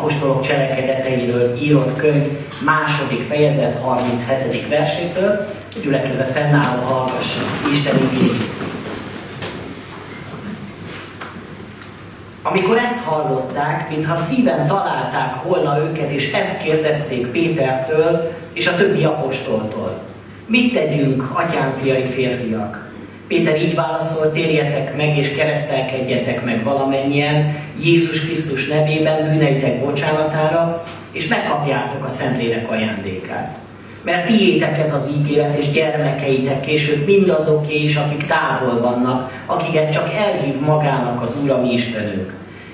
[0.00, 2.24] apostolok cselekedeteiről írott könyv
[2.64, 4.68] második fejezet 37.
[4.68, 5.46] versétől,
[5.76, 7.40] a gyülekezet fennálló hallgassa
[7.72, 8.42] Isten igényét.
[12.42, 19.04] Amikor ezt hallották, mintha szíven találták volna őket, és ezt kérdezték Pétertől és a többi
[19.04, 20.00] apostoltól.
[20.46, 22.90] Mit tegyünk, atyám fiai férfiak?
[23.28, 31.28] Péter így válaszol, térjetek meg és keresztelkedjetek meg valamennyien Jézus Krisztus nevében bűneitek bocsánatára, és
[31.28, 33.58] megkapjátok a Szentlélek ajándékát.
[34.02, 40.14] Mert tiétek ez az ígéret, és gyermekeitek később mindazoké is, akik távol vannak, akiket csak
[40.14, 42.32] elhív magának az Úr, a mi Istenünk.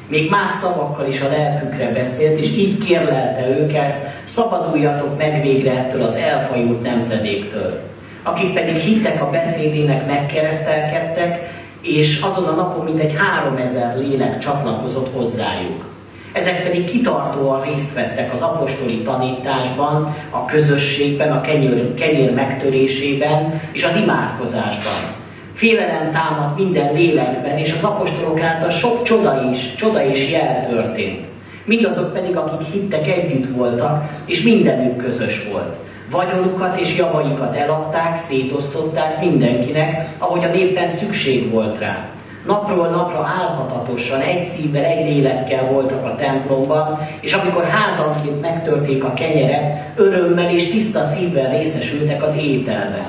[0.09, 3.95] Még más szavakkal is a lelkükre beszélt, és így kérlelte őket,
[4.25, 7.95] szabaduljatok meg végre ettől az elfajult nemzedéktől
[8.27, 11.56] akik pedig hittek a beszédének, megkeresztelkedtek,
[11.87, 15.85] és azon a napon mintegy három ezer lélek csatlakozott hozzájuk.
[16.33, 23.85] Ezek pedig kitartóan részt vettek az apostoli tanításban, a közösségben, a kenyér, kenyér megtörésében és
[23.85, 25.15] az imádkozásban.
[25.55, 31.25] Félelem támadt minden lélekben, és az apostolok által sok csoda is, csoda és jel történt.
[31.65, 35.77] Mindazok pedig, akik hittek, együtt voltak, és mindenük közös volt.
[36.11, 42.09] Vagyonukat és javaikat eladták, szétosztották mindenkinek, ahogy a éppen szükség volt rá.
[42.47, 49.15] Napról napra álhatatosan, egy szívvel, egy lélekkel voltak a templomban, és amikor házanként megtörték a
[49.15, 53.07] kenyeret, örömmel és tiszta szívvel részesültek az ételben.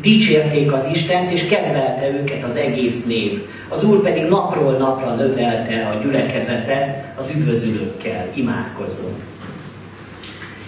[0.00, 3.48] Dicsérték az Istent, és kedvelte őket az egész nép.
[3.68, 8.26] Az Úr pedig napról napra növelte a gyülekezetet az üdvözülőkkel.
[8.34, 9.33] Imádkozzunk!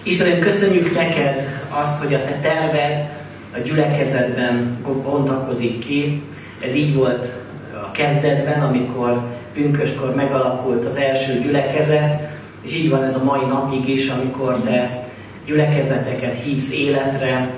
[0.07, 3.09] Istenem, köszönjük neked azt, hogy a te terved
[3.55, 6.23] a gyülekezetben bontakozik ki.
[6.65, 7.29] Ez így volt
[7.73, 9.21] a kezdetben, amikor
[9.53, 12.29] pünköstkor megalakult az első gyülekezet,
[12.61, 15.03] és így van ez a mai napig is, amikor te
[15.45, 17.49] gyülekezeteket hívsz életre,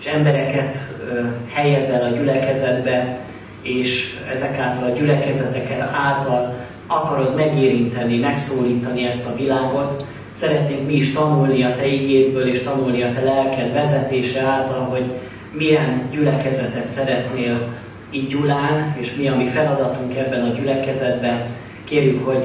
[0.00, 0.78] és embereket
[1.52, 3.18] helyezel a gyülekezetbe,
[3.62, 6.54] és ezek által a gyülekezetek által
[6.86, 10.04] akarod megérinteni, megszólítani ezt a világot,
[10.36, 15.04] Szeretnénk mi is tanulni a Te igédből, és tanulni a Te lelked vezetése által, hogy
[15.52, 17.68] milyen gyülekezetet szeretnél
[18.10, 21.46] itt Gyulán, és mi a mi feladatunk ebben a gyülekezetben.
[21.84, 22.44] Kérjük, hogy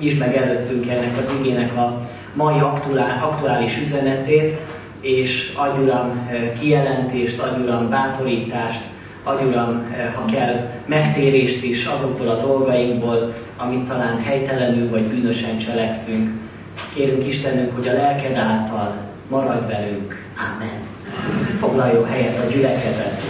[0.00, 2.00] nyisd meg előttünk ennek az igének a
[2.34, 2.58] mai
[3.22, 4.56] aktuális üzenetét,
[5.00, 8.80] és adj Uram eh, kijelentést, adj Uram bátorítást,
[9.22, 15.58] adj Uram, eh, ha kell, megtérést is azokból a dolgainkból, amit talán helytelenül vagy bűnösen
[15.58, 16.43] cselekszünk.
[16.94, 18.96] Kérünk Istenünk, hogy a lelked által
[19.28, 20.24] maradj velünk.
[20.36, 20.80] Amen.
[21.60, 23.22] Foglaljon helyet a gyülekezet.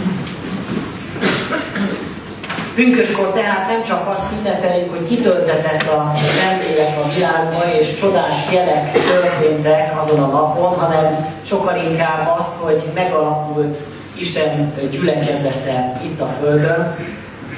[2.75, 8.91] Pünköskor tehát nem csak azt ünnepeljük, hogy kitöltetett a Szentlélek a világba, és csodás jelek
[8.91, 13.77] történtek azon a napon, hanem sokkal inkább azt, hogy megalakult
[14.15, 16.95] Isten gyülekezete itt a Földön,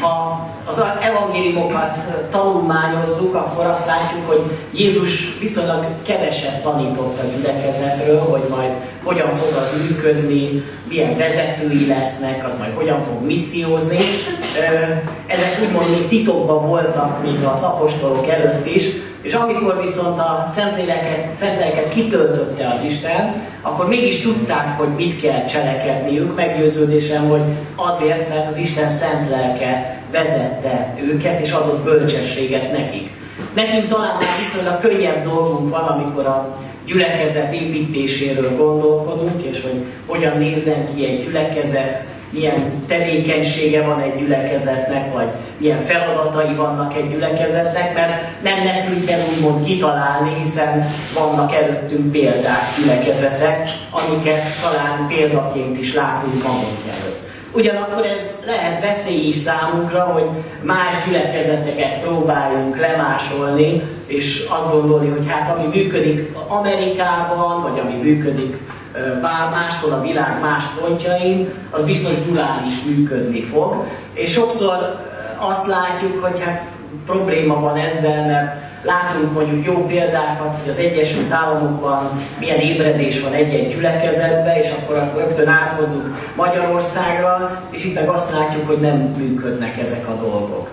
[0.01, 1.97] ha az evangéliumokat
[2.29, 4.41] tanulmányozzuk, akkor azt látjuk, hogy
[4.73, 8.71] Jézus viszonylag keveset tanított a gyülekezetről, hogy majd
[9.03, 13.97] hogyan fog az működni, milyen vezetői lesznek, az majd hogyan fog missziózni.
[15.27, 18.83] Ezek úgymond még titokban voltak még az apostolok előtt is,
[19.21, 23.33] és amikor viszont a Szentléleket, Szentléleket kitöltötte az Isten,
[23.67, 26.35] akkor mégis tudták, hogy mit kell cselekedniük.
[26.35, 27.41] Meggyőződésem, hogy
[27.75, 33.09] azért, mert az Isten szent lelke vezette őket, és adott bölcsességet nekik.
[33.53, 40.37] Nekünk talán már viszonylag könnyebb dolgunk van, amikor a gyülekezet építéséről gondolkodunk, és hogy hogyan
[40.37, 45.27] nézzen ki egy gyülekezet, milyen tevékenysége van egy gyülekezetnek, vagy
[45.57, 52.63] milyen feladatai vannak egy gyülekezetnek, mert nem nekünk kell úgymond kitalálni, hiszen vannak előttünk példák,
[52.77, 57.25] gyülekezetek, amiket talán példaként is látunk magunk előtt.
[57.51, 60.25] Ugyanakkor ez lehet veszély is számunkra, hogy
[60.61, 68.57] más gyülekezeteket próbáljunk lemásolni, és azt gondolni, hogy hát ami működik Amerikában, vagy ami működik
[69.51, 73.85] máshol a világ más pontjain, az biztos Gyulán is működni fog.
[74.13, 75.05] És sokszor
[75.37, 76.61] azt látjuk, hogy hát
[77.05, 82.09] probléma van ezzel, mert látunk mondjuk jó példákat, hogy az Egyesült Államokban
[82.39, 88.31] milyen ébredés van egy-egy gyülekezetbe, és akkor azt rögtön áthozzuk Magyarországra, és itt meg azt
[88.31, 90.69] látjuk, hogy nem működnek ezek a dolgok.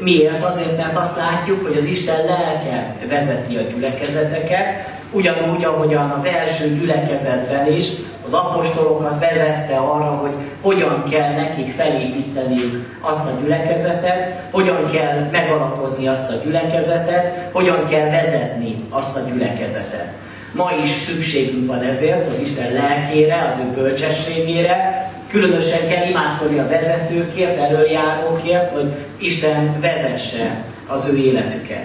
[0.00, 0.42] Miért?
[0.42, 6.68] Azért, mert azt látjuk, hogy az Isten lelke vezeti a gyülekezeteket, ugyanúgy, ahogyan az első
[6.68, 7.88] gyülekezetben is
[8.26, 12.56] az apostolokat vezette arra, hogy hogyan kell nekik felépíteni
[13.00, 20.12] azt a gyülekezetet, hogyan kell megalapozni azt a gyülekezetet, hogyan kell vezetni azt a gyülekezetet.
[20.52, 26.68] Ma is szükségünk van ezért az Isten lelkére, az ő bölcsességére, különösen kell imádkozni a
[26.68, 31.84] vezetőkért, előjárókért, hogy Isten vezesse az ő életüket.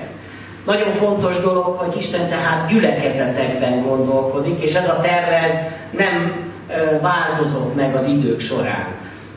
[0.69, 5.53] Nagyon fontos dolog, hogy Isten tehát gyülekezetekben gondolkodik, és ez a terve ez
[5.97, 6.47] nem
[7.01, 8.87] változott meg az idők során.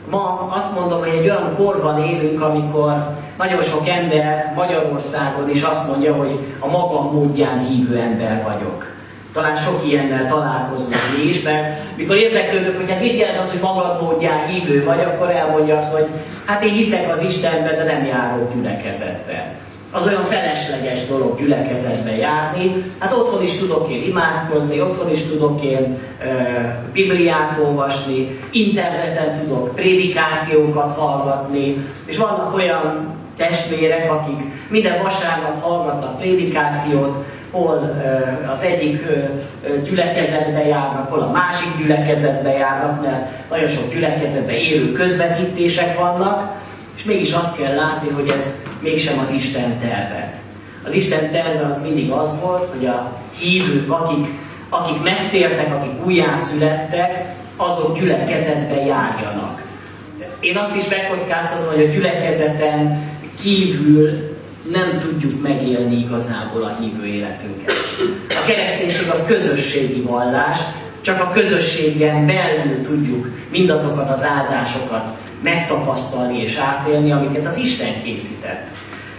[0.09, 5.87] Ma azt mondom, hogy egy olyan korban élünk, amikor nagyon sok ember Magyarországon is azt
[5.87, 8.85] mondja, hogy a maga módján hívő ember vagyok.
[9.33, 13.61] Talán sok ilyennel találkoznak mi is, mert mikor érdeklődök, hogy hát mit jelent az, hogy
[13.61, 16.07] magad módján hívő vagy, akkor elmondja azt, hogy
[16.45, 19.61] hát én hiszek az Istenben, de nem járok gyülekezetbe
[19.95, 22.83] az olyan felesleges dolog gyülekezetbe járni.
[22.99, 26.27] Hát otthon is tudok én imádkozni, otthon is tudok én e,
[26.93, 37.23] Bibliát olvasni, interneten tudok prédikációkat hallgatni, és vannak olyan testvérek, akik minden vasárnap hallgatnak prédikációt,
[37.51, 38.01] hol
[38.53, 39.05] az egyik
[39.83, 46.61] gyülekezetbe járnak, hol a másik gyülekezetbe járnak, mert nagyon sok gyülekezetben élő közvetítések vannak,
[46.95, 50.33] és mégis azt kell látni, hogy ez mégsem az Isten terve.
[50.85, 54.27] Az Isten terve az mindig az volt, hogy a hívők, akik,
[54.69, 59.61] akik megtértek, akik újjászülettek, azok gyülekezetbe járjanak.
[60.39, 64.31] Én azt is megkockáztatom, hogy a gyülekezeten kívül
[64.71, 67.71] nem tudjuk megélni igazából a hívő életünket.
[68.29, 70.57] A kereszténység az közösségi vallás,
[71.01, 75.03] csak a közösségen belül tudjuk mindazokat az áldásokat
[75.43, 78.67] megtapasztalni és átélni, amiket az Isten készített.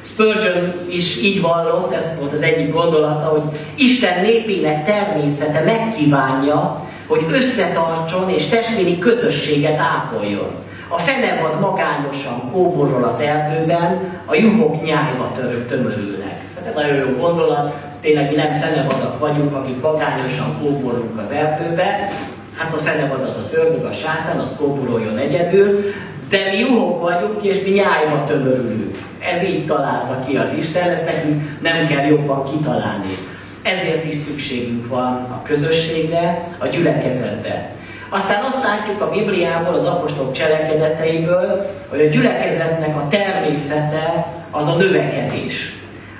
[0.02, 7.26] Spurgeon is így vallott, ez volt az egyik gondolata, hogy Isten népének természete megkívánja, hogy
[7.30, 10.50] összetartson és testvéri közösséget ápoljon.
[10.88, 16.42] A fenevad magányosan kóborol az erdőben, a juhok nyájba török tömörülnek.
[16.54, 22.12] Szerintem nagyon jó gondolat, tényleg mi nem fenevadak vagyunk, akik magányosan kóborolunk az erdőbe,
[22.56, 25.84] hát a fenevad az az ördög, a sátán, az kóboroljon egyedül,
[26.28, 28.98] de mi juhok vagyunk, és mi nyájba tömörülünk.
[29.32, 33.16] Ez így találta ki az Isten, ezt nekünk nem kell jobban kitalálni.
[33.62, 37.70] Ezért is szükségünk van a közösségre, a gyülekezetbe.
[38.08, 44.76] Aztán azt látjuk a Bibliából, az apostolok cselekedeteiből, hogy a gyülekezetnek a természete az a
[44.76, 45.72] növekedés.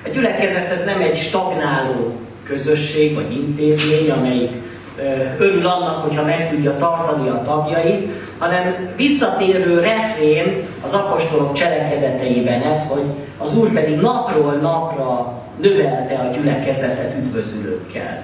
[0.05, 4.51] A gyülekezet ez nem egy stagnáló közösség vagy intézmény, amelyik
[5.37, 12.89] örül annak, hogyha meg tudja tartani a tagjait, hanem visszatérő refrén az apostolok cselekedeteiben ez,
[12.89, 13.03] hogy
[13.37, 18.23] az Úr pedig napról napra növelte a gyülekezetet üdvözülőkkel.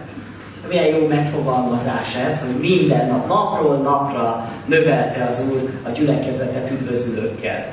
[0.70, 7.66] Milyen jó megfogalmazás ez, hogy minden nap, napról napra növelte az Úr a gyülekezetet üdvözülőkkel.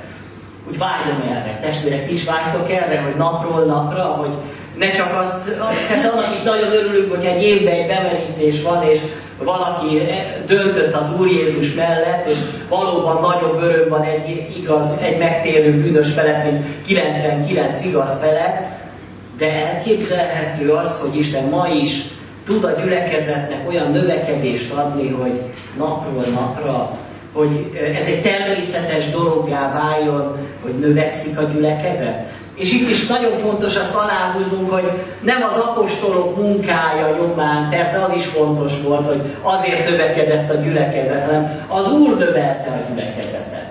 [0.69, 4.33] Úgy vágyom erre, testvérek, is vágytok erre, hogy napról napra, hogy
[4.79, 5.51] ne csak azt,
[5.89, 9.01] persze annak is nagyon örülünk, hogy egy évben egy bemerítés van, és
[9.45, 10.03] valaki
[10.47, 12.39] döntött az Úr Jézus mellett, és
[12.69, 18.67] valóban nagyobb öröm van egy igaz, egy megtérő bűnös felett, mint 99 igaz felett,
[19.39, 22.03] de elképzelhető az, hogy Isten ma is
[22.47, 25.41] tud a gyülekezetnek olyan növekedést adni, hogy
[25.79, 26.91] napról napra,
[27.33, 32.38] hogy ez egy természetes dologgá váljon, hogy növekszik a gyülekezet.
[32.59, 38.13] És itt is nagyon fontos azt aláhúznunk, hogy nem az apostolok munkája nyomán, persze az
[38.13, 43.71] is fontos volt, hogy azért növekedett a gyülekezet, hanem az Úr növelte a gyülekezetet.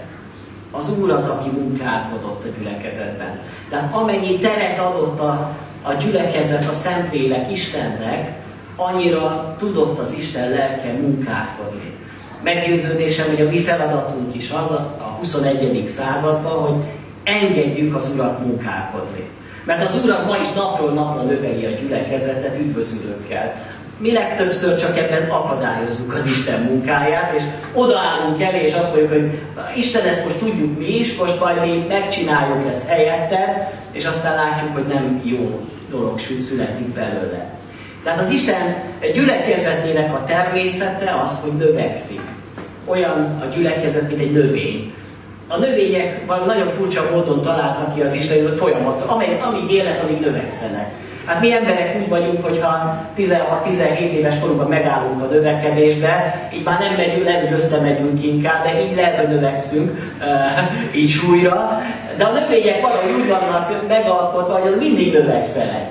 [0.72, 3.40] Az Úr az, aki munkálkodott a gyülekezetben.
[3.70, 5.52] Tehát amennyi teret adott a,
[5.82, 8.36] a gyülekezet a Szentlélek Istennek,
[8.76, 11.96] annyira tudott az Isten lelke munkálkodni.
[12.44, 15.88] Meggyőződésem, hogy a mi feladatunk is az a 21.
[15.88, 16.84] században, hogy
[17.28, 19.30] engedjük az Urat munkálkodni.
[19.64, 23.56] Mert az Úr az ma is napról napra növeli a gyülekezetet üdvözülőkkel.
[23.98, 27.44] Mi legtöbbször csak ebben akadályozzuk az Isten munkáját, és
[27.74, 29.40] odaállunk elé, és azt mondjuk, hogy
[29.76, 33.50] Isten ezt most tudjuk mi is, most majd mi megcsináljuk ezt helyetted,
[33.92, 37.50] és aztán látjuk, hogy nem jó dolog születik belőle.
[38.04, 38.76] Tehát az Isten
[39.14, 42.22] gyülekezetének a természete az, hogy növekszik.
[42.86, 44.94] Olyan a gyülekezet, mint egy növény
[45.48, 50.04] a növények valami nagyon furcsa módon találtak ki az Isten, hogy folyamatot, amely, amíg élnek,
[50.04, 50.92] amíg növekszenek.
[51.26, 56.94] Hát mi emberek úgy vagyunk, hogyha 16-17 éves korunkban megállunk a növekedésbe, így már nem
[56.94, 60.14] megyünk, lehet, hogy összemegyünk inkább, de így lehet, hogy növekszünk,
[61.02, 61.82] így súlyra.
[62.18, 65.86] De a növények valahogy úgy vannak megalkotva, hogy az mindig növekszenek.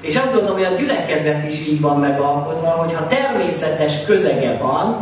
[0.00, 4.96] És azt gondolom, hogy a gyülekezet is így van megalkotva, hogyha természetes közege van,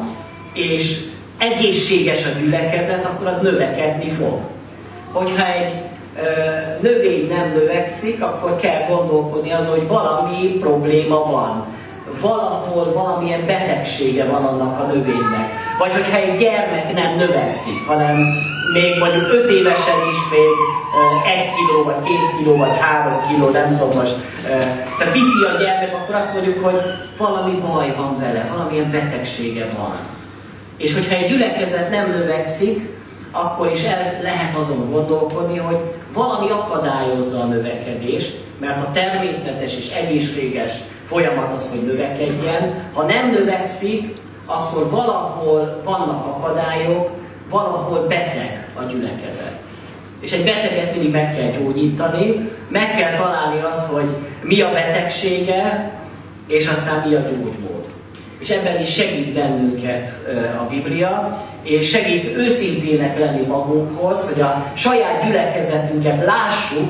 [0.52, 1.09] és
[1.40, 4.38] egészséges a gyülekezet, akkor az növekedni fog.
[5.12, 5.72] Hogyha egy
[6.16, 6.28] ö,
[6.80, 11.66] növény nem növekszik, akkor kell gondolkodni az, hogy valami probléma van.
[12.20, 15.48] Valahol valamilyen betegsége van annak a növénynek.
[15.78, 18.16] Vagy hogyha egy gyermek nem növekszik, hanem
[18.72, 20.56] még mondjuk 5 évesen is még
[21.26, 24.14] 1 kiló, vagy 2 kiló, vagy 3 kiló, nem tudom most,
[24.98, 26.80] tehát pici a gyermek, akkor azt mondjuk, hogy
[27.18, 30.19] valami baj van vele, valamilyen betegsége van.
[30.80, 32.88] És hogyha egy gyülekezet nem növekszik,
[33.30, 35.78] akkor is el lehet azon gondolkodni, hogy
[36.12, 40.72] valami akadályozza a növekedést, mert a természetes és egészséges
[41.08, 42.90] folyamat az, hogy növekedjen.
[42.92, 47.10] Ha nem növekszik, akkor valahol vannak akadályok,
[47.50, 49.58] valahol beteg a gyülekezet.
[50.20, 54.06] És egy beteget mindig meg kell gyógyítani, meg kell találni azt, hogy
[54.42, 55.92] mi a betegsége,
[56.46, 57.69] és aztán mi a gyógymód.
[58.40, 60.10] És ebben is segít bennünket
[60.60, 66.88] a Biblia, és segít őszintének lenni magunkhoz, hogy a saját gyülekezetünket lássuk,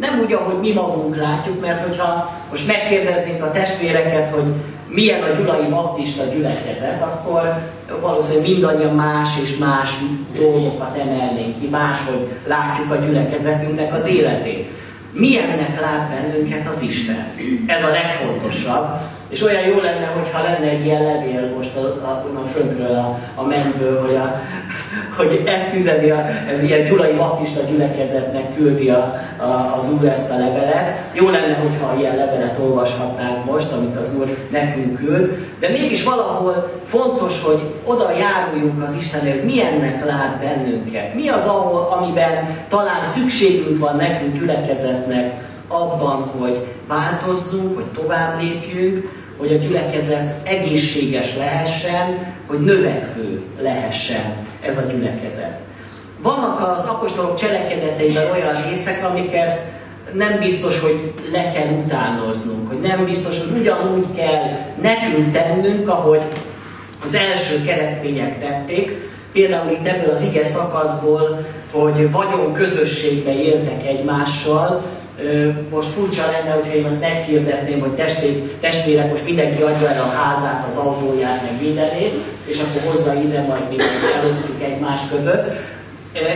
[0.00, 4.44] nem úgy, ahogy mi magunk látjuk, mert hogyha most megkérdeznénk a testvéreket, hogy
[4.88, 7.58] milyen a Gyulai Baptista gyülekezet, akkor
[8.00, 9.90] valószínűleg mindannyian más és más
[10.38, 14.70] dolgokat emelnénk ki, máshogy látjuk a gyülekezetünknek az életét.
[15.12, 17.26] Milyennek lát bennünket az Isten?
[17.66, 18.98] Ez a legfontosabb.
[19.32, 23.18] És olyan jó lenne, hogyha lenne egy ilyen levél most a, a, a föntről, a,
[23.34, 24.40] a mennyből, hogy, a,
[25.16, 30.30] hogy ezt üzeni, a, ez ilyen gyulai baptista gyülekezetnek küldi a, a, az Úr ezt
[30.30, 30.98] a levelet.
[31.12, 35.46] Jó lenne, hogyha ilyen levelet olvashatnánk most, amit az Úr nekünk küld.
[35.60, 41.14] De mégis valahol fontos, hogy oda járuljunk az Istenért, milyennek lát bennünket.
[41.14, 49.21] Mi az, ahol, amiben talán szükségünk van nekünk gyülekezetnek abban, hogy változzunk, hogy tovább lépjünk,
[49.42, 55.58] hogy a gyülekezet egészséges lehessen, hogy növekvő lehessen ez a gyülekezet.
[56.22, 59.60] Vannak az apostolok cselekedeteiben olyan részek, amiket
[60.12, 64.42] nem biztos, hogy le kell utánoznunk, hogy nem biztos, hogy ugyanúgy kell
[64.82, 66.22] nekünk tennünk, ahogy
[67.04, 69.10] az első keresztények tették.
[69.32, 74.82] Például itt ebből az ige szakaszból, hogy vagyon közösségbe éltek egymással,
[75.70, 80.16] most furcsa lenne, hogyha én azt meghirdetném, hogy testvér, testvérek, most mindenki adja el a
[80.16, 82.14] házát, az autóját, meg mindenét,
[82.44, 83.76] és akkor hozza ide, majd mi
[84.22, 85.50] elosztjuk egymás között.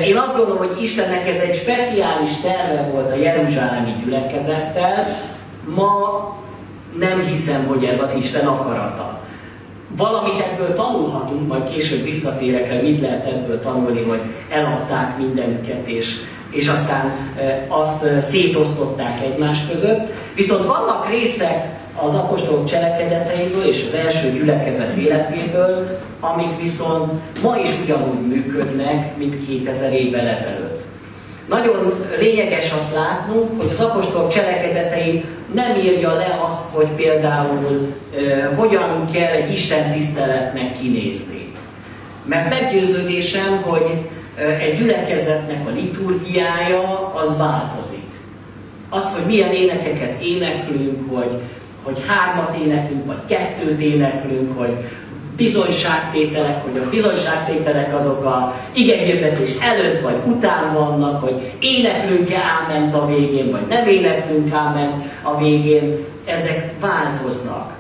[0.07, 5.19] Én azt gondolom, hogy Istennek ez egy speciális terve volt a Jeruzsálemi gyülekezettel.
[5.65, 5.91] Ma
[6.99, 9.21] nem hiszem, hogy ez az Isten akarata.
[9.97, 16.21] Valamit ebből tanulhatunk, majd később visszatérek rá, mit lehet ebből tanulni, hogy eladták mindenüket, és
[16.57, 17.35] és aztán
[17.69, 20.13] azt szétosztották egymás között.
[20.35, 27.71] Viszont vannak részek az apostolok cselekedeteiből és az első gyülekezet életéből, amik viszont ma is
[27.83, 30.85] ugyanúgy működnek, mint 2000 évvel ezelőtt.
[31.49, 38.49] Nagyon lényeges azt látnunk, hogy az apostolok cselekedetei nem írja le azt, hogy például eh,
[38.57, 41.53] hogyan kell egy Isten tiszteletnek kinézni.
[42.25, 43.87] Mert meggyőződésem, hogy
[44.37, 48.05] egy gyülekezetnek a liturgiája az változik.
[48.89, 51.41] Az, hogy milyen énekeket éneklünk, hogy,
[51.83, 54.77] hogy hármat éneklünk, vagy kettőt éneklünk, hogy
[55.37, 63.07] bizonyságtételek, hogy a bizonyságtételek azok a igehirdetés előtt vagy után vannak, hogy éneklünk-e áment a
[63.07, 67.73] végén, vagy nem éneklünk áment a végén, ezek változnak.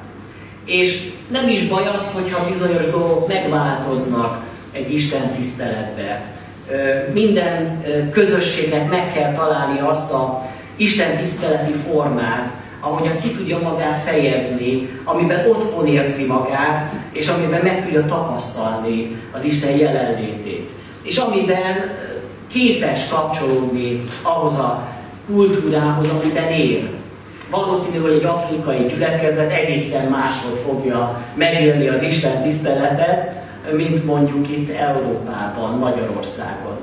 [0.64, 6.35] És nem is baj az, hogyha bizonyos dolgok megváltoznak egy Isten tiszteletbe
[7.12, 10.42] minden közösségnek meg kell találni azt a
[10.76, 17.82] Isten tiszteleti formát, ahogyan ki tudja magát fejezni, amiben otthon érzi magát, és amiben meg
[17.82, 20.70] tudja tapasztalni az Isten jelenlétét.
[21.02, 21.96] És amiben
[22.52, 24.88] képes kapcsolódni ahhoz a
[25.26, 26.88] kultúrához, amiben él.
[27.50, 34.70] Valószínű, hogy egy afrikai gyülekezet egészen máshogy fogja megélni az Isten tiszteletet, mint mondjuk itt
[34.70, 36.76] Európában, Magyarországon.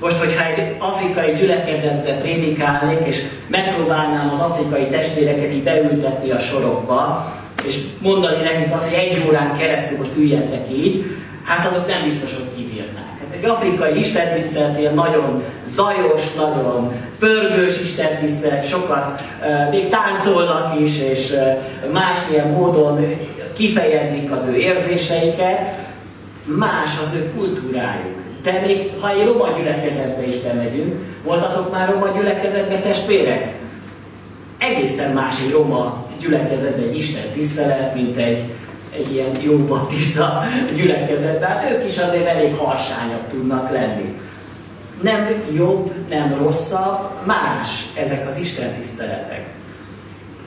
[0.00, 7.32] Most, hogyha egy afrikai gyülekezetbe prédikálnék, és megpróbálnám az afrikai testvéreket így beültetni a sorokba,
[7.66, 11.04] és mondani nekik azt, hogy egy órán keresztül most üljetek így,
[11.44, 13.04] hát azok nem biztos, hogy kibírnák.
[13.20, 19.22] Hát egy afrikai istentisztelet ilyen nagyon zajos, nagyon pörgős istentisztelet, sokat
[19.70, 21.34] még táncolnak is, és
[21.92, 23.16] másmilyen módon
[23.56, 25.85] kifejezik az ő érzéseiket,
[26.46, 28.24] más az ő kultúrájuk.
[28.42, 33.54] De még ha egy roma gyülekezetbe is bemegyünk, voltatok már roma gyülekezetbe testvérek?
[34.58, 38.42] egészen más egy roma gyülekezet, egy Isten tisztelet, mint egy,
[38.94, 41.40] egy ilyen jó baptista gyülekezet.
[41.40, 44.18] Tehát ők is azért elég harsányak tudnak lenni.
[45.00, 49.44] Nem jobb, nem rosszabb, más ezek az Isten tiszteletek.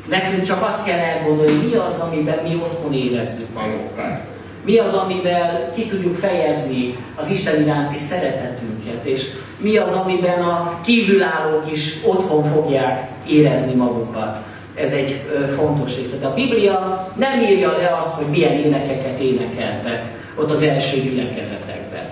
[0.09, 4.21] Nekünk csak azt kell elgondolni, mi az, amiben mi otthon érezzük magunkat.
[4.65, 9.25] Mi az, amivel ki tudjuk fejezni az Isten iránti szeretetünket, és
[9.57, 14.37] mi az, amiben a kívülállók is otthon fogják érezni magukat.
[14.75, 15.21] Ez egy
[15.55, 16.17] fontos része.
[16.17, 20.03] De a Biblia nem írja le azt, hogy milyen énekeket énekeltek
[20.35, 22.03] ott az első gyülekezetekben.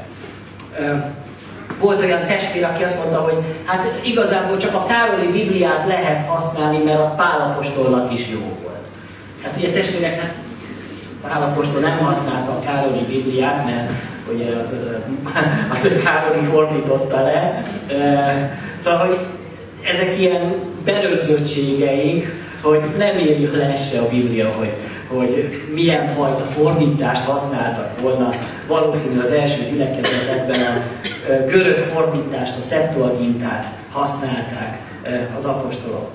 [1.79, 6.83] Volt olyan testvér, aki azt mondta, hogy hát igazából csak a Károli Bibliát lehet használni,
[6.83, 8.85] mert az Pálapostolnak is jó volt.
[9.43, 10.33] Hát ugye testvérek, hát
[11.27, 13.91] Pálapostól nem használta a Károli Bibliát, mert
[14.33, 15.01] ugye az, az,
[15.71, 17.63] az Károli fordította le.
[18.79, 19.19] Szóval, hogy
[19.93, 20.53] ezek ilyen
[20.85, 24.73] berögzöttségeink, hogy nem írja le se a Biblia, hogy,
[25.07, 28.29] hogy milyen fajta fordítást használtak volna.
[28.67, 30.81] Valószínűleg az első gyülekezetekben a
[31.47, 34.77] görög fordítást, a Septuagintát használták
[35.37, 36.09] az apostolok.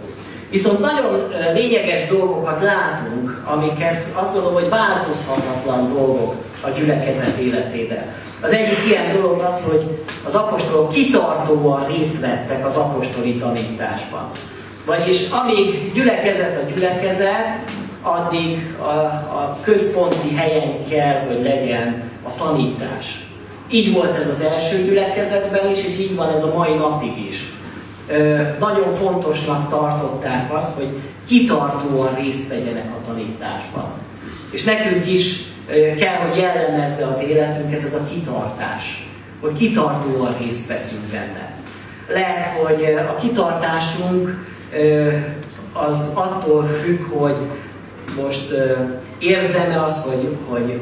[0.52, 8.04] Viszont nagyon lényeges dolgokat látunk, amiket azt gondolom, hogy változhatatlan dolgok a gyülekezet életében.
[8.40, 14.30] Az egyik ilyen dolog az, hogy az apostolok kitartóan részt vettek az apostoli tanításban.
[14.86, 17.58] Vagyis amíg gyülekezet a gyülekezet,
[18.02, 18.90] addig a,
[19.38, 23.26] a központi helyen kell, hogy legyen a tanítás.
[23.70, 27.51] Így volt ez az első gyülekezetben is, és így van ez a mai napig is.
[28.58, 30.88] Nagyon fontosnak tartották azt, hogy
[31.26, 33.90] kitartóan részt vegyenek a tanításban.
[34.50, 35.42] És nekünk is
[35.98, 39.06] kell, hogy jellemezze az életünket ez a kitartás,
[39.40, 41.50] hogy kitartóan részt veszünk benne.
[42.08, 44.46] Lehet, hogy a kitartásunk
[45.72, 47.36] az attól függ, hogy
[48.22, 48.54] most
[49.18, 50.80] érzem-e azt, hogy, hogy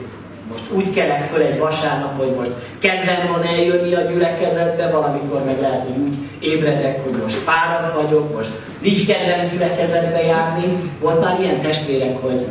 [0.51, 5.61] most úgy kelek föl egy vasárnap, hogy most kedvem van eljönni a gyülekezetbe, valamikor meg
[5.61, 10.77] lehet, hogy úgy ébredek, hogy most fáradt vagyok, most nincs kedvem gyülekezetbe járni.
[11.01, 12.47] Volt már ilyen testvérek, hogy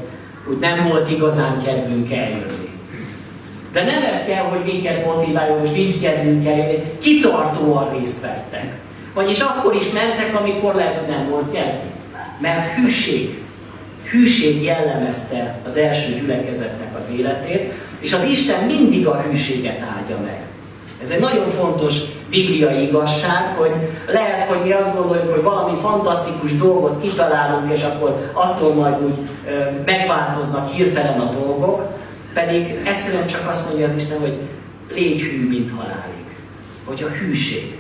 [0.50, 2.70] úgy nem volt igazán kedvünk eljönni.
[3.74, 8.66] De nem ez kell, hogy minket motiváljon, most nincs kedvünk eljönni, kitartóan részt vettek.
[9.14, 11.94] Vagyis akkor is mentek, amikor lehet, hogy nem volt kedvünk.
[12.42, 13.44] Mert hűség,
[14.12, 20.42] hűség jellemezte az első gyülekezetnek az életét, és az Isten mindig a hűséget áldja meg.
[21.02, 21.96] Ez egy nagyon fontos
[22.30, 23.72] bibliai igazság, hogy
[24.08, 29.16] lehet, hogy mi azt gondoljuk, hogy valami fantasztikus dolgot kitalálunk, és akkor attól majd úgy
[29.86, 31.82] megváltoznak hirtelen a dolgok,
[32.34, 34.38] pedig egyszerűen csak azt mondja az Isten, hogy
[34.94, 36.26] légy hű, mint halálig.
[36.86, 37.80] Hogy a hűség,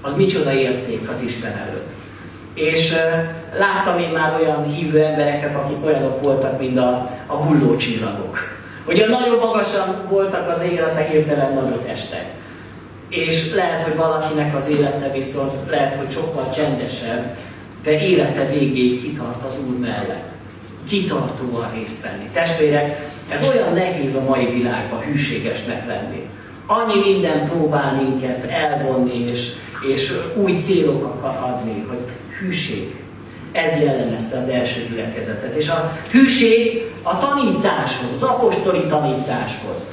[0.00, 1.88] az micsoda érték az Isten előtt.
[2.54, 2.94] És
[3.58, 8.59] láttam én már olyan hívő embereket, akik olyanok voltak, mint a, a hullócsillagok.
[8.90, 12.24] Hogy nagyon magasan voltak az égre, aztán hirtelen nagyot estek.
[13.08, 17.36] És lehet, hogy valakinek az élete viszont lehet, hogy sokkal csendesebb,
[17.82, 20.30] de élete végéig kitart az Úr mellett.
[20.88, 22.28] Kitartóan részt venni.
[22.32, 26.28] Testvérek, ez olyan nehéz a mai világban hűségesnek lenni.
[26.66, 29.52] Annyi minden próbál minket elvonni és,
[29.88, 32.04] és új célokat adni, hogy
[32.40, 32.94] hűség.
[33.52, 35.56] Ez jellemezte az első gyülekezetet.
[35.56, 39.86] És a hűség a tanításhoz, az apostoli tanításhoz.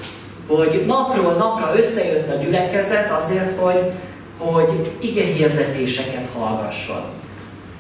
[0.48, 3.92] Hogy napról napra összejött a gyülekezet azért, hogy,
[4.38, 7.02] hogy ige hirdetéseket hallgasson.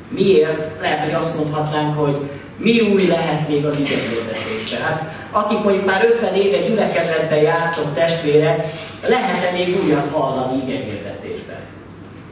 [0.08, 0.82] Miért?
[0.82, 2.16] Lehet, hogy azt mondhatnánk, hogy
[2.58, 4.82] mi új lehet még az ige hirdetésben.
[4.82, 8.74] Hát, akik mondjuk már 50 éve gyülekezetben jártok testvérek,
[9.08, 11.60] lehet-e még újat hallani ige hirdetésben?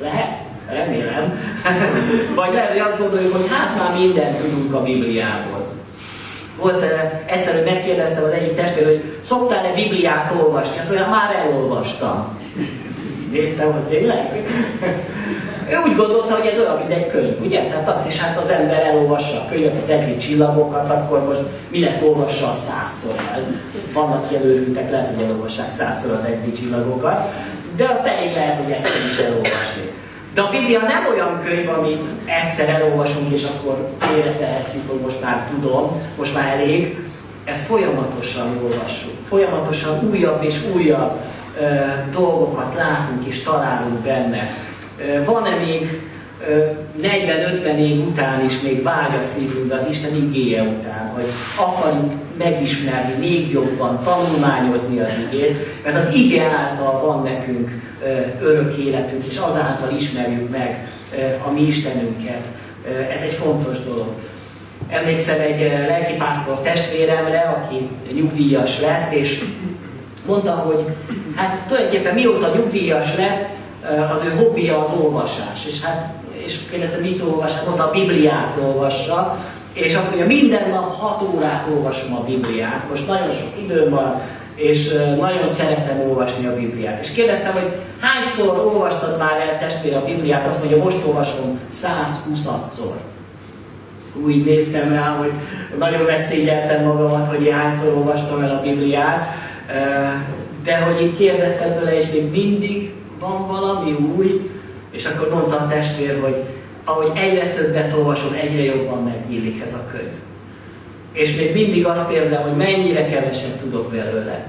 [0.02, 0.44] Lehet?
[0.70, 1.40] Remélem.
[2.36, 5.65] Vagy lehet, hogy azt gondoljuk, hogy hát már mindent tudunk a Bibliából.
[6.58, 6.86] Volt
[7.26, 10.80] egyszer, hogy megkérdeztem az egyik testvér, hogy szoktál-e Bibliát olvasni?
[10.80, 12.38] Azt mondja, már elolvastam.
[13.32, 14.48] Néztem, hogy tényleg?
[15.70, 17.60] ő úgy gondolta, hogy ez olyan, mint egy könyv, ugye?
[17.64, 22.04] Tehát azt is hát az ember elolvassa a könyvet, az egri csillagokat, akkor most minek
[22.04, 23.44] olvassa a százszor el.
[23.94, 27.34] Vannak ilyen őrültek, lehet, hogy elolvassák százszor az egri csillagokat,
[27.76, 29.85] de azt elég lehet, hogy egyszer is elolvasni.
[30.36, 35.48] De a Biblia nem olyan könyv, amit egyszer elolvasunk, és akkor félretehetjük, hogy most már
[35.50, 36.98] tudom, most már elég.
[37.44, 39.14] Ezt folyamatosan olvassuk.
[39.30, 41.20] Folyamatosan újabb és újabb
[41.60, 41.64] ö,
[42.12, 44.50] dolgokat látunk és találunk benne.
[45.26, 46.02] Van-e még
[47.02, 53.14] 40-50 év után is még vágy a szívünk az Isten igéje után, hogy akarjuk megismerni
[53.20, 57.70] még jobban, tanulmányozni az igét, mert az ige által van nekünk
[58.42, 60.88] örök életünk, és azáltal ismerjük meg
[61.46, 62.42] a mi Istenünket
[63.12, 64.14] Ez egy fontos dolog.
[64.90, 69.44] Emlékszem egy lelkipásztor testvéremre, aki nyugdíjas lett, és
[70.26, 70.86] mondta, hogy
[71.36, 73.50] hát tulajdonképpen mióta nyugdíjas lett,
[74.12, 75.66] az ő hobbija az olvasás.
[75.68, 76.14] És hát
[76.46, 77.54] és kérdezte, mit olvas?
[77.54, 79.38] Hát mondta, a Bibliát olvassa,
[79.76, 82.90] és azt mondja, minden nap 6 órát olvasom a Bibliát.
[82.90, 84.22] Most nagyon sok időm van,
[84.56, 87.02] és nagyon szeretem olvasni a Bibliát.
[87.02, 90.48] És kérdeztem, hogy hányszor olvastad már el testvér a Bibliát?
[90.48, 92.96] Azt mondja, most olvasom 120-szor.
[94.26, 95.32] Úgy néztem rá, hogy
[95.80, 99.28] nagyon megszégyeltem magamat, hogy én hányszor olvastam el a Bibliát.
[100.64, 104.50] De hogy így kérdeztem tőle, és még mindig van valami új,
[104.92, 106.44] és akkor mondta a testvér, hogy
[106.86, 110.12] ahogy egyre többet olvasom, egyre jobban megnyílik ez a könyv.
[111.12, 114.48] És még mindig azt érzem, hogy mennyire keveset tudok belőle.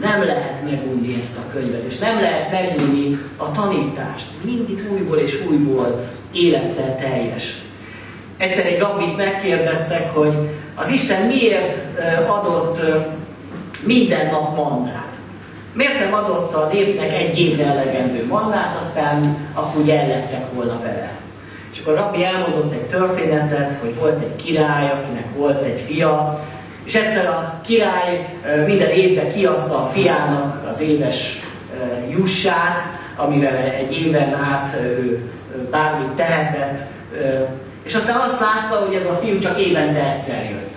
[0.00, 4.26] Nem lehet megunni ezt a könyvet, és nem lehet megunni a tanítást.
[4.44, 7.62] Mindig újból és újból élettel teljes.
[8.36, 10.32] Egyszer egy rabbit megkérdeztek, hogy
[10.74, 11.78] az Isten miért
[12.28, 12.80] adott
[13.80, 15.12] minden nap mannát.
[15.72, 21.23] Miért nem adott a népnek egy évre elegendő mannát, aztán akkor ugye ellettek volna vele.
[21.74, 26.44] És akkor a rabbi elmondott egy történetet, hogy volt egy király, akinek volt egy fia,
[26.84, 31.40] és egyszer a király minden évben kiadta a fiának az éves
[32.10, 32.80] jussát,
[33.16, 35.30] amivel egy éven át ő
[35.70, 36.80] bármit tehetett,
[37.82, 40.76] és aztán azt látta, hogy ez a fiú csak évente egyszer jött,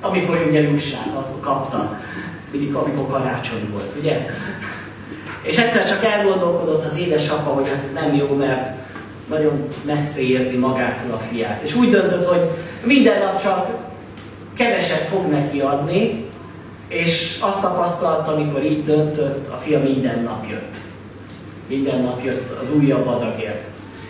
[0.00, 1.08] amikor ugye jussát
[1.40, 1.98] kapta
[2.50, 4.26] mindig amikor karácsony volt, ugye?
[5.42, 8.85] És egyszer csak elgondolkodott az édesapa, hogy hát ez nem jó, mert
[9.28, 11.62] nagyon messze érzi magától a fiát.
[11.62, 12.40] És úgy döntött, hogy
[12.84, 13.68] minden nap csak
[14.54, 16.24] keveset fog neki adni,
[16.88, 20.76] és azt tapasztalta, amikor így döntött, a fia minden nap jött.
[21.68, 23.62] Minden nap jött az újabb adagért.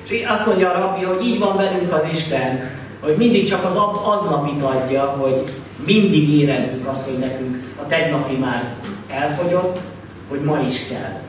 [0.09, 3.79] És azt mondja a rabbi, hogy így van velünk az Isten, hogy mindig csak az
[4.05, 5.43] aznapit adja, hogy
[5.87, 8.75] mindig érezzük azt, hogy nekünk a tegnapi már
[9.09, 9.79] elfogyott,
[10.29, 11.21] hogy ma is kell.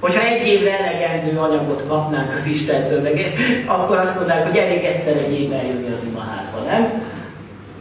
[0.00, 3.34] Hogyha egy évre elegendő anyagot kapnánk az Istentől, meg,
[3.66, 7.02] akkor azt mondanák, hogy elég egyszer egy évben jönni az imaházba, nem?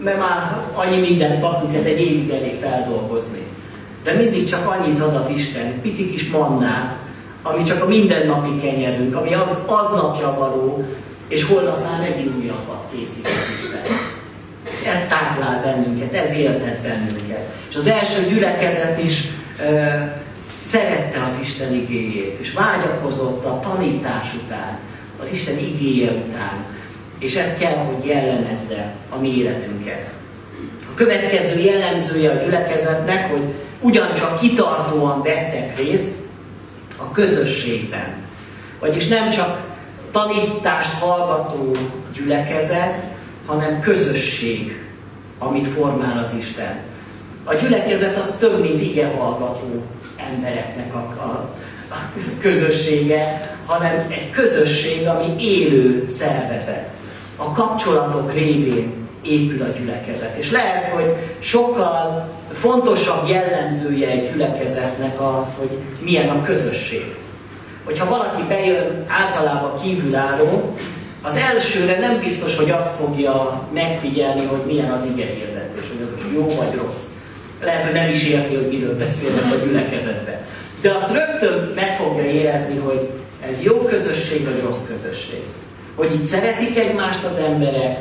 [0.03, 3.39] Mert már annyi mindent kaptunk, ez egy évig elég feldolgozni.
[4.03, 6.95] De mindig csak annyit ad az Isten, pici kis mannát,
[7.41, 10.83] ami csak a mindennapi kenyerünk, ami az, aznapja való,
[11.27, 13.97] és holnap megint újabbat készít az Isten.
[14.73, 17.47] És ez táplál bennünket, ez éltet bennünket.
[17.69, 19.23] És az első gyülekezet is
[20.59, 24.77] szerette az Isten igéjét, és vágyakozott a tanítás után,
[25.21, 26.65] az Isten igéje után.
[27.19, 30.09] És ez kell, hogy jellemezze a mi életünket.
[30.91, 33.43] A következő jellemzője a gyülekezetnek, hogy
[33.81, 36.15] ugyancsak kitartóan vettek részt
[36.97, 38.15] a közösségben.
[38.79, 39.59] Vagyis nem csak
[40.11, 41.75] tanítást hallgató
[42.13, 43.03] gyülekezet,
[43.45, 44.83] hanem közösség,
[45.37, 46.88] amit formál az Isten.
[47.49, 49.83] A gyülekezet az több, mint ige hallgató
[50.33, 51.49] embereknek a, a,
[51.89, 51.95] a
[52.39, 56.89] közössége, hanem egy közösség, ami élő szervezet.
[57.35, 60.37] A kapcsolatok révén épül a gyülekezet.
[60.37, 67.15] És lehet, hogy sokkal fontosabb jellemzője egy gyülekezetnek az, hogy milyen a közösség.
[67.83, 70.77] Hogyha valaki bejön általában kívülálló,
[71.21, 76.47] az elsőre nem biztos, hogy azt fogja megfigyelni, hogy milyen az ige hirdetés, hogy jó
[76.47, 77.08] vagy rossz.
[77.61, 80.37] Lehet, hogy nem is érti, hogy miről beszélnek a gyülekezetben.
[80.81, 83.09] De azt rögtön meg fogja érezni, hogy
[83.49, 85.41] ez jó közösség, vagy rossz közösség.
[85.95, 87.99] Hogy itt szeretik egymást az emberek,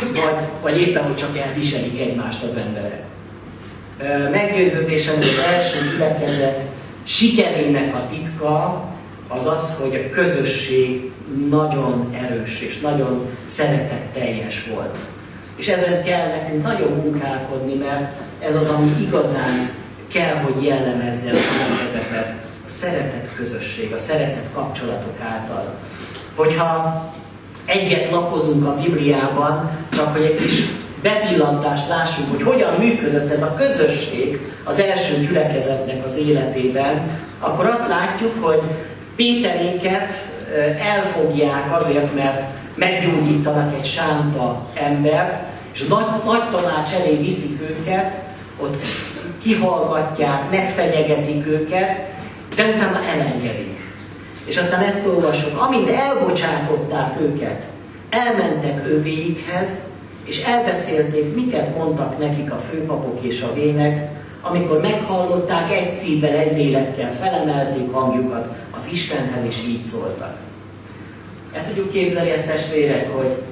[0.00, 3.02] vagy, vagy éppen, hogy csak elviselik egymást az emberek.
[4.30, 6.60] Meggyőződésem, hogy az első gyülekezet
[7.04, 8.84] sikerének a titka
[9.28, 11.10] az az, hogy a közösség
[11.50, 14.96] nagyon erős és nagyon szeretetteljes volt.
[15.56, 19.70] És ezen kell nekünk nagyon munkálkodni, mert ez az, ami igazán
[20.12, 22.34] kell, hogy jellemezze a gyülekezetet,
[22.66, 25.74] a szeretet közösség, a szeretet kapcsolatok által.
[26.34, 27.04] Hogyha
[27.64, 30.64] egyet lapozunk a Bibliában, csak hogy egy kis
[31.02, 37.88] bepillantást lássuk, hogy hogyan működött ez a közösség az első gyülekezetnek az életében, akkor azt
[37.88, 38.60] látjuk, hogy
[39.16, 40.12] Péteréket
[40.80, 42.42] elfogják azért, mert
[42.74, 48.14] meggyógyítanak egy sánta embert, és nagy, nagy tanács elé viszik őket,
[48.62, 48.76] ott
[49.42, 52.08] kihallgatják, megfenyegetik őket,
[52.56, 53.78] de utána elengedik.
[54.44, 57.62] És aztán ezt olvasok, amint elbocsátották őket,
[58.10, 59.78] elmentek övéikhez,
[60.24, 64.08] és elbeszélték, miket mondtak nekik a főpapok és a vének,
[64.42, 70.36] amikor meghallották, egy szívvel, egy lélekkel felemelték hangjukat az Istenhez, és így szóltak.
[71.52, 73.42] El tudjuk képzelni ezt testvérek, hogy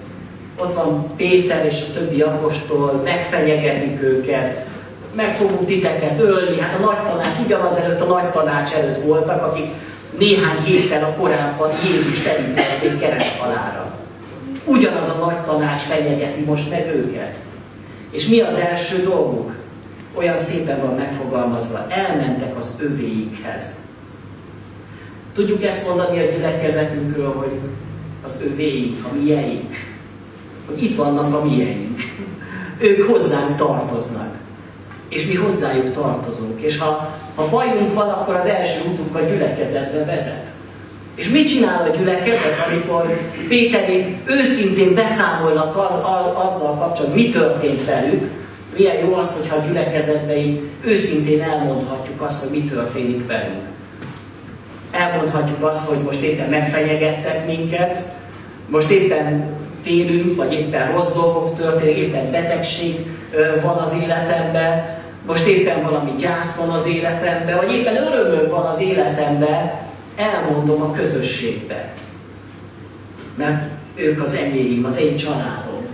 [0.57, 4.67] ott van Péter és a többi apostol, megfenyegetik őket,
[5.15, 6.61] meg fogunk titeket ölni.
[6.61, 9.67] Hát a nagy tanács, ugyanaz előtt a nagy tanács előtt voltak, akik
[10.19, 13.97] néhány héttel a korábban Jézus elítették kereszthalára.
[14.65, 17.35] Ugyanaz a nagy tanács fenyegeti most meg őket.
[18.11, 19.53] És mi az első dolguk?
[20.15, 23.65] Olyan szépen van megfogalmazva, elmentek az övéikhez.
[25.35, 27.59] Tudjuk ezt mondani a gyülekezetünkről, hogy
[28.25, 29.75] az övéik, a mieink,
[30.67, 32.01] hogy itt vannak a mieink.
[32.79, 34.38] Ők hozzánk tartoznak.
[35.09, 36.61] És mi hozzájuk tartozunk.
[36.61, 40.45] És ha, ha bajunk van, akkor az első útunk a gyülekezetbe vezet.
[41.15, 43.19] És mit csinál a gyülekezet, amikor
[43.49, 48.31] Péterék őszintén beszámolnak az, az, azzal kapcsolatban, mi történt velük,
[48.77, 53.63] milyen jó az, hogyha a gyülekezetben így őszintén elmondhatjuk azt, hogy mi történik velünk.
[54.91, 58.03] Elmondhatjuk azt, hogy most éppen megfenyegettek minket,
[58.69, 63.07] most éppen félünk, vagy éppen rossz dolgok történnek, éppen betegség
[63.63, 64.98] van az életemben,
[65.29, 69.71] most éppen valami gyász van az életemben, vagy éppen örömöm van az életemben,
[70.17, 71.93] elmondom a közösségbe.
[73.35, 73.63] Mert
[73.95, 75.87] ők az enyém, az én családom.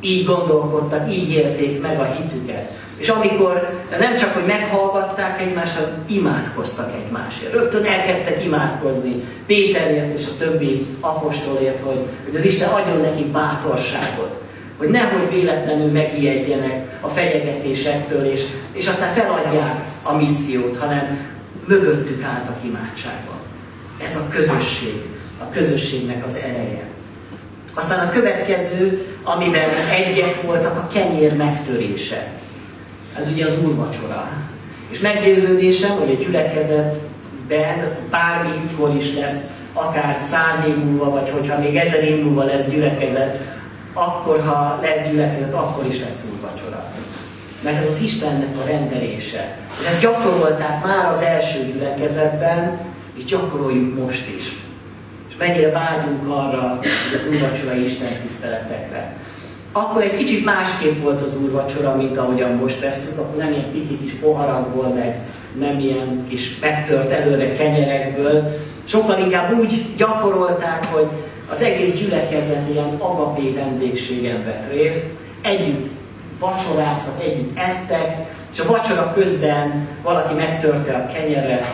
[0.00, 2.70] Így gondolkodtak, így élték meg a hitüket.
[2.96, 7.52] És amikor nem csak, hogy meghallgatták egymást, hanem imádkoztak egymásért.
[7.52, 14.43] Rögtön elkezdtek imádkozni Péterért és a többi apostolért, hogy, hogy az Isten adjon nekik bátorságot.
[14.76, 21.18] Hogy nehogy véletlenül megijedjenek a fenyegetésektől, és, és aztán feladják a missziót, hanem
[21.66, 23.36] mögöttük álltak imádságban.
[24.04, 25.02] Ez a közösség,
[25.38, 26.82] a közösségnek az ereje.
[27.74, 32.26] Aztán a következő, amiben egyek voltak, a kenyér megtörése.
[33.18, 34.32] Ez ugye az úrvacsora.
[34.88, 41.76] És meggyőződésem, hogy a gyülekezetben bármikor is lesz, akár száz év múlva, vagy hogyha még
[41.76, 43.53] ezer év múlva lesz gyülekezet,
[43.94, 46.84] akkor, ha lesz gyülekezet, akkor is lesz úrvacsora.
[47.60, 49.56] Mert ez az Istennek a rendelése.
[49.80, 52.78] És ezt gyakorolták már az első gyülekezetben,
[53.16, 54.62] és gyakoroljuk most is.
[55.28, 59.16] És mennyire vágyunk arra, hogy az úrvacsorai Isten tiszteletekre.
[59.72, 63.98] Akkor egy kicsit másképp volt az úrvacsora, mint ahogyan most veszünk, akkor nem ilyen pici
[63.98, 65.18] kis poharakból, meg
[65.58, 68.58] nem ilyen kis megtört előre kenyerekből.
[68.84, 71.06] Sokkal inkább úgy gyakorolták, hogy
[71.50, 75.06] az egész gyülekezet ilyen agapé vendégségen vett részt,
[75.42, 75.90] együtt
[76.38, 81.66] vacsoráztak, együtt ettek, és a vacsora közben valaki megtörte a kenyeret,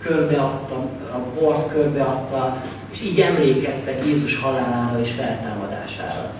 [0.00, 0.74] körbeadta,
[1.12, 2.62] a bort körbeadta,
[2.92, 6.32] és így emlékeztek Jézus halálára és feltámadására.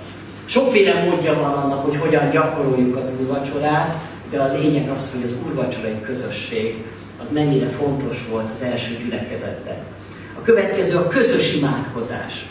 [0.45, 3.97] Sokféle módja van annak, hogy hogyan gyakoroljuk az úrvacsorát,
[4.31, 6.85] de a lényeg az, hogy az úrvacsorai közösség
[7.23, 9.77] az mennyire fontos volt az első gyülekezetben.
[10.45, 12.47] Következő a közös imádkozás.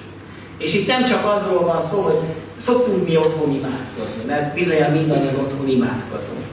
[0.57, 2.19] És itt nem csak azról van szó, hogy
[2.57, 6.43] szoktunk mi otthon imádkozni, mert bizonyára mindannyian otthon imádkozunk.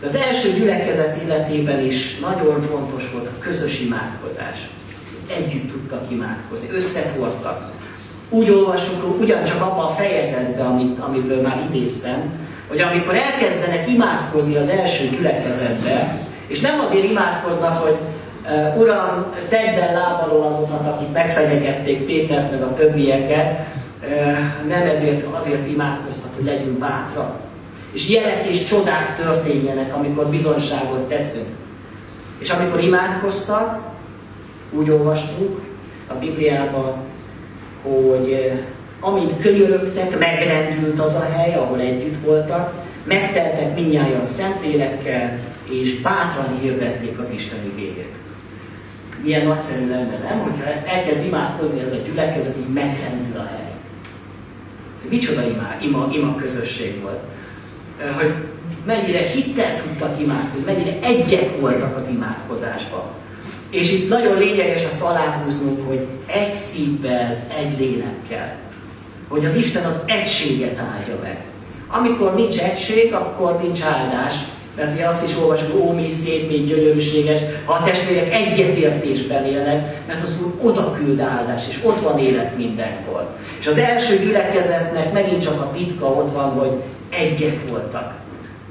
[0.00, 4.58] De az első gyülekezet életében is nagyon fontos volt a közös imádkozás.
[5.36, 7.70] Együtt tudtak imádkozni, összefordtak.
[8.28, 12.32] Úgy olvasunk ugyancsak abban a fejezetben, amit, amiből már idéztem,
[12.68, 17.96] hogy amikor elkezdenek imádkozni az első gyülekezetbe, és nem azért imádkoznak, hogy
[18.76, 23.66] Uram, tedd el lábalól azokat, akik megfenyegették Pétert meg a többieket,
[24.68, 27.40] nem ezért azért imádkoztak, hogy legyünk bátrak,
[27.92, 31.46] és jelek és csodák történjenek, amikor bizonságot teszünk.
[32.38, 33.80] És amikor imádkoztak,
[34.70, 35.60] úgy olvastuk
[36.06, 36.94] a Bibliában,
[37.82, 38.52] hogy
[39.00, 42.72] amint könyörögtek, megrendült az a hely, ahol együtt voltak,
[43.04, 45.38] megteltek minnyáján szentlélekkel,
[45.70, 48.14] és bátran hirdették az Isteni végét.
[49.22, 50.38] Milyen nagyszerű lenne, nem?
[50.38, 53.72] Hogyha elkezd imádkozni ez a gyülekezet, így megrendül a hely.
[54.98, 57.20] Ez micsoda ima, ima, ima közösség volt
[58.16, 58.34] hogy
[58.84, 63.02] mennyire hittel tudtak imádkozni, mennyire egyek voltak az imádkozásban.
[63.70, 68.56] És itt nagyon lényeges azt aláhúznunk, hogy egy szívvel, egy lélekkel.
[69.28, 71.44] Hogy az Isten az egységet áldja meg.
[71.88, 74.34] Amikor nincs egység, akkor nincs áldás.
[74.76, 80.06] Mert ugye azt is olvasjuk, ó, mi szép, mi gyönyörűséges, ha a testvérek egyetértésben élnek,
[80.06, 83.28] mert az Úr oda küld áldás, és ott van élet mindenkor.
[83.60, 88.12] És az első gyülekezetnek megint csak a titka ott van, hogy egyek voltak.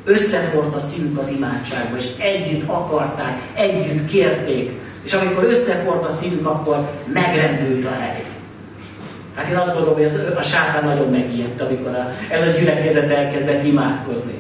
[0.06, 4.72] Összefort a szívük az imádságba, és együtt akarták, együtt kérték.
[5.04, 8.24] És amikor összefort a szívük, akkor megrendült a hely.
[9.36, 11.98] Hát én azt gondolom, hogy a sátán nagyon megijedt, amikor
[12.30, 14.34] ez a gyülekezet elkezdett imádkozni.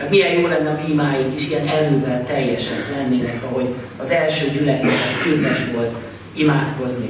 [0.00, 4.50] Mert milyen jó lenne a mi imáink is ilyen erővel teljesen lennének, ahogy az első
[4.50, 5.90] gyülekezet képes volt
[6.34, 7.08] imádkozni.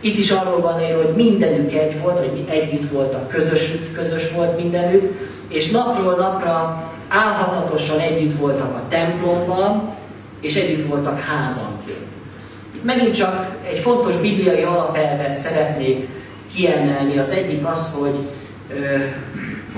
[0.00, 4.62] Itt is arról van él, hogy mindenük egy volt, hogy együtt voltak, közös, közös volt
[4.62, 9.94] mindenük, és napról napra álhatatosan együtt voltak a templomban,
[10.40, 11.98] és együtt voltak házanként.
[12.82, 16.08] Megint csak egy fontos bibliai alapelvet szeretnék
[16.54, 17.18] kiemelni.
[17.18, 18.18] Az egyik az, hogy,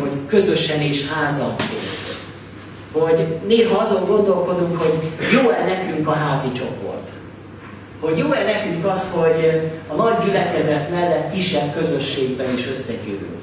[0.01, 1.82] hogy közösen és házanként.
[2.93, 7.09] Hogy néha azon gondolkodunk, hogy jó-e nekünk a házi csoport.
[8.01, 13.41] Hogy jó-e nekünk az, hogy a nagy gyülekezet mellett kisebb közösségben is összegyűlünk.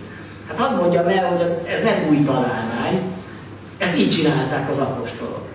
[0.47, 3.01] Hát hadd mondjam el, hogy ez, ez nem új találmány,
[3.77, 5.47] ezt így csinálták az apostolok.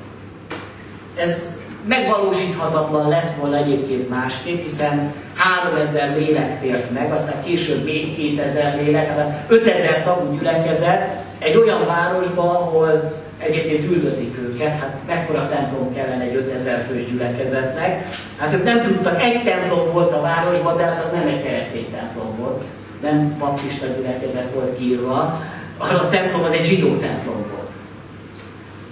[1.16, 1.48] Ez
[1.86, 9.06] megvalósíthatatlan lett volna egyébként másképp, hiszen 3000 lélek tért meg, aztán később még 2000 lélek,
[9.06, 16.22] tehát 5000 tagú gyülekezet egy olyan városban, ahol egyébként üldözik őket, hát mekkora templom kellene
[16.22, 18.16] egy 5000 fős gyülekezetnek.
[18.36, 22.36] Hát ők nem tudtak, egy templom volt a városban, de az nem egy keresztény templom
[22.36, 22.62] volt,
[23.02, 25.40] nem baptista gyülekezet volt kiírva,
[25.78, 27.70] a templom az egy zsidó templom volt.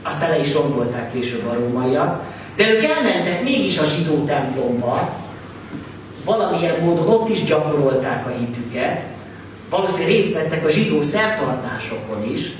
[0.02, 2.22] Azt le is rombolták később a rómaiak.
[2.56, 5.20] De ők elmentek mégis a zsidó templomba,
[6.24, 9.02] valamilyen módon ott is gyakorolták a hitüket,
[9.70, 12.52] valószínűleg részt vettek a zsidó szertartásokon is,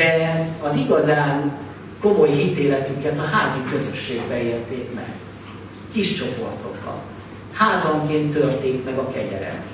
[0.00, 1.52] de az igazán
[2.00, 5.08] komoly hitéletüket a házi közösségbe élték meg.
[5.92, 6.98] Kis csoportokkal.
[7.52, 9.64] Házanként törték meg a kegyeret.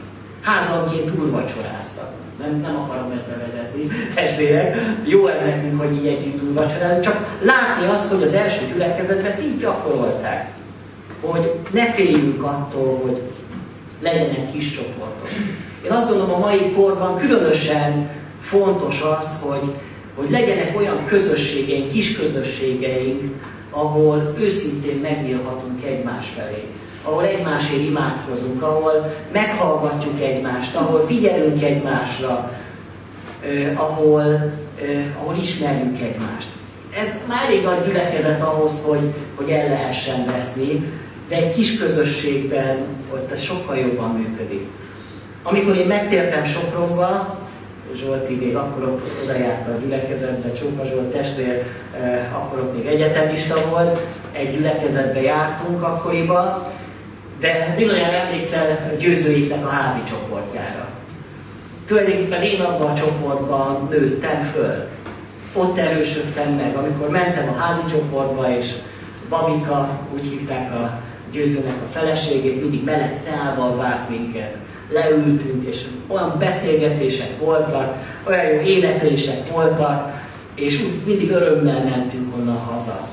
[0.42, 2.10] Házanként úrvacsoráztak.
[2.38, 4.76] Nem, nem akarom ezt bevezetni, testvérek.
[5.04, 7.04] Jó ez nekünk, hogy így együtt úrvacsorázunk.
[7.04, 10.52] Csak látni azt, hogy az első gyülekezetre ezt így gyakorolták.
[11.20, 13.22] Hogy ne féljünk attól, hogy
[14.00, 15.28] legyenek kis csoportok.
[15.84, 18.10] Én azt gondolom, a mai korban különösen
[18.40, 19.72] fontos az, hogy
[20.16, 23.22] hogy legyenek olyan közösségeink, kis közösségeink,
[23.70, 26.64] ahol őszintén megnyílhatunk egymás felé,
[27.02, 32.52] ahol egymásért imádkozunk, ahol meghallgatjuk egymást, ahol figyelünk egymásra,
[33.44, 36.48] eh, ahol, eh, ahol ismerjük egymást.
[36.96, 40.84] Ez már elég nagy gyülekezet ahhoz, hogy, hogy el lehessen veszni,
[41.28, 42.76] de egy kis közösségben
[43.12, 44.66] ott ez sokkal jobban működik.
[45.42, 47.38] Amikor én megtértem Sopronba,
[47.96, 51.64] Zsolti még akkor ott oda járt a gyülekezetbe, Csóka Zsolt testvér,
[52.00, 54.00] eh, akkor ott még egyetemista volt,
[54.32, 56.64] egy gyülekezetbe jártunk akkoriban,
[57.40, 60.88] de bizonyára emlékszel győzőiknek a házi csoportjára.
[61.86, 64.88] Tulajdonképpen én abban a csoportban nőttem föl.
[65.52, 68.72] Ott erősödtem meg, amikor mentem a házi csoportba, és
[69.28, 71.00] Babika, úgy hívták a
[71.32, 74.56] győzőnek a feleségét, mindig meleg teával várt minket
[74.92, 77.96] leültünk, és olyan beszélgetések voltak,
[78.28, 83.08] olyan jó éneklések voltak, és úgy mindig örömmel mentünk onnan haza.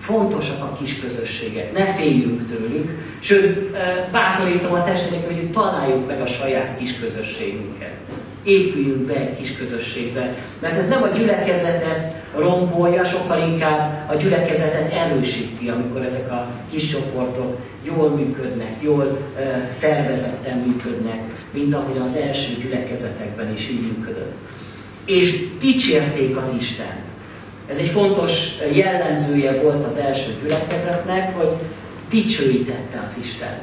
[0.00, 3.70] Fontosak a kis közösségek, ne féljünk tőlük, sőt,
[4.12, 7.94] bátorítom a testvéreket, hogy találjuk meg a saját kis közösségünket.
[8.44, 14.92] Épüljünk be egy kis közösségbe, mert ez nem a gyülekezetet rombolja, sokkal inkább a gyülekezetet
[14.92, 21.20] erősíti, amikor ezek a kis csoportok jól működnek, jól uh, szervezetten működnek,
[21.50, 24.34] mint ahogy az első gyülekezetekben is így működött.
[25.04, 27.04] És dicsérték az Isten.
[27.68, 31.52] Ez egy fontos jellemzője volt az első gyülekezetnek, hogy
[32.10, 33.62] dicsőítette az Istent.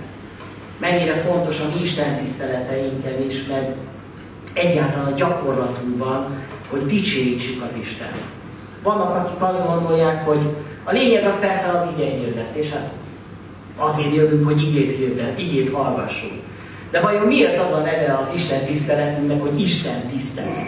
[0.80, 3.76] Mennyire fontos a mi Isten tiszteleteinken is, meg
[4.54, 6.38] egyáltalán a gyakorlatunkban,
[6.70, 8.18] hogy dicsőítsük az Istent.
[8.84, 12.90] Vannak, akik azt gondolják, hogy a lényeg az persze az ige hirdetés, hát
[13.78, 16.42] azért jövünk, hogy igét hirdet, igét hallgassunk.
[16.92, 20.68] De vajon miért az a neve az Isten tiszteletünknek, hogy Isten tisztelet?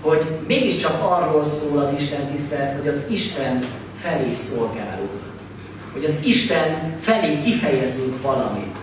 [0.00, 3.64] Hogy mégiscsak arról szól az Isten tisztelet, hogy az Isten
[3.96, 5.20] felé szolgálunk.
[5.92, 8.76] Hogy az Isten felé kifejezünk valamit.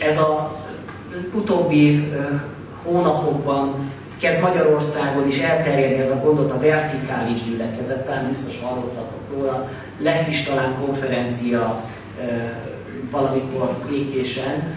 [0.00, 0.60] Ez a
[1.34, 2.12] utóbbi
[2.82, 3.91] hónapokban
[4.22, 10.28] kezd Magyarországon is elterjedni ez a gondot a vertikális gyülekezet, talán biztos hallottatok róla, lesz
[10.28, 11.84] is talán konferencia
[13.10, 14.74] valamikor békésen,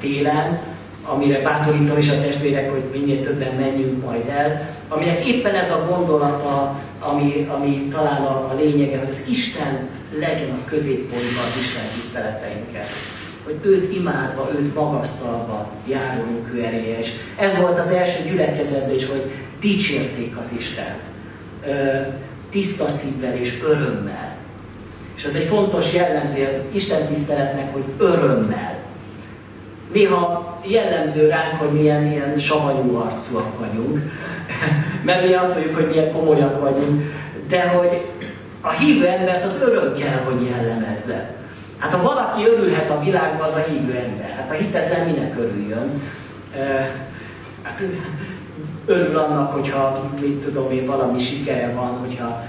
[0.00, 0.58] télen,
[1.04, 5.86] amire bátorítom is a testvérek, hogy minél többen menjünk majd el, aminek éppen ez a
[5.88, 11.84] gondolata, ami, ami talán a, a lényege, hogy az Isten legyen a középpontban az Isten
[11.94, 12.88] tiszteleteinket
[13.48, 16.98] hogy őt imádva, őt magasztalva járulunk ő eléje.
[16.98, 19.30] És ez volt az első gyülekezetben is, hogy
[19.60, 21.00] dicsérték az Istent.
[22.50, 24.36] Tiszta szívvel és örömmel.
[25.16, 28.76] És ez egy fontos jellemző az Isten tiszteletnek, hogy örömmel.
[29.92, 33.98] Néha jellemző ránk, hogy milyen ilyen savanyú arcúak vagyunk,
[35.06, 37.02] mert mi azt mondjuk, hogy milyen komolyak vagyunk,
[37.48, 38.04] de hogy
[38.60, 41.37] a hívő embert az öröm kell, hogy jellemezze.
[41.78, 44.34] Hát ha valaki örülhet a világban, az a hívő ember.
[44.36, 46.02] Hát a hitetlen minek örüljön?
[47.62, 47.82] Hát
[48.86, 52.42] örül annak, hogyha, mit tudom én, valami sikere van, hogyha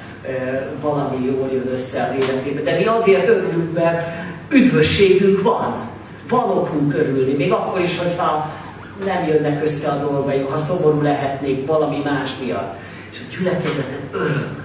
[0.81, 2.63] valami jól jön össze az életében.
[2.63, 4.07] De mi azért örülünk, mert
[4.49, 5.75] üdvösségünk van.
[6.29, 8.49] Van okunk örülni, még akkor is, hogyha
[9.05, 12.73] nem jönnek össze a dolgaim, ha szomorú lehetnék valami más miatt.
[13.11, 14.58] És a gyülekezetet öröm.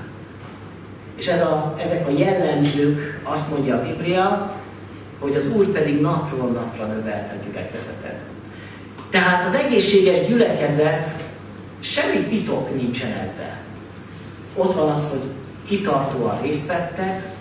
[1.16, 4.56] És ez a, ezek a jellemzők, azt mondja a Biblia,
[5.18, 8.20] hogy az Úr pedig napról napra növelte a gyülekezetet.
[9.10, 11.08] Tehát az egészséges gyülekezet,
[11.80, 13.56] semmi titok nincsen ebben.
[14.54, 15.22] Ott van az, hogy
[15.66, 17.32] kitartóan részt vettek,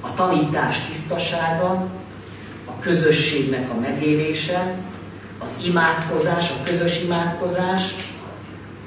[0.00, 1.70] a tanítás tisztasága,
[2.64, 4.74] a közösségnek a megélése,
[5.38, 7.82] az imádkozás, a közös imádkozás,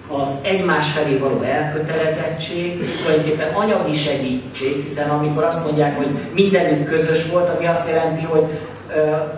[0.08, 7.26] az egymás felé való elkötelezettség, tulajdonképpen anyagi segítség, hiszen amikor azt mondják, hogy mindenük közös
[7.26, 8.46] volt, ami azt jelenti, hogy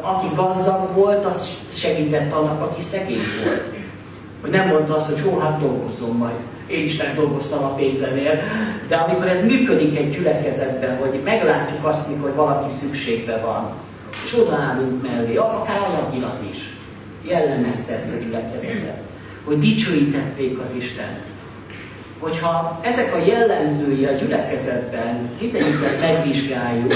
[0.02, 3.64] aki gazdag volt, az segített annak, aki szegény volt.
[4.42, 6.36] Hogy nem mondta azt, hogy jó, hát dolgozzon majd.
[6.68, 8.42] Én is dolgoztam a pénzemért.
[8.88, 13.72] De amikor ez működik egy gyülekezetben, hogy meglátjuk azt, mikor valaki szükségbe van,
[14.26, 16.74] és odaállunk mellé, akár anyagilag is,
[17.28, 19.02] jellemezte ezt a gyülekezetet,
[19.46, 21.20] hogy dicsőítették az Istent.
[22.20, 26.94] Hogyha ezek a jellemzői a gyülekezetben idejükben megvizsgáljuk,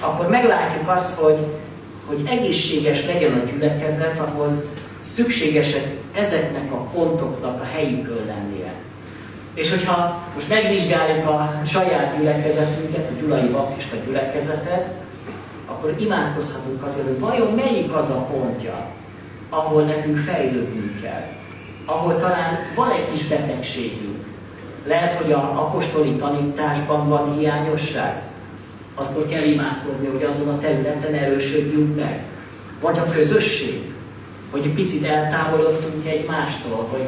[0.00, 1.38] akkor meglátjuk azt, hogy,
[2.06, 4.68] hogy egészséges legyen a gyülekezet, ahhoz
[5.00, 8.72] szükségesek ezeknek a pontoknak a helyükön lennie.
[9.54, 14.86] És hogyha most megvizsgáljuk a saját gyülekezetünket, a Gyulai Baptista gyülekezetet,
[15.66, 18.86] akkor imádkozhatunk azért, hogy vajon melyik az a pontja,
[19.50, 21.22] ahol nekünk fejlődnünk kell,
[21.86, 24.24] ahol talán van egy kis betegségünk.
[24.86, 28.22] Lehet, hogy a apostoli tanításban van hiányosság,
[28.94, 32.22] akkor kell imádkozni, hogy azon a területen erősödjünk meg.
[32.80, 33.94] Vagy a közösség,
[34.50, 37.06] hogy egy picit eltávolodtunk egymástól, hogy,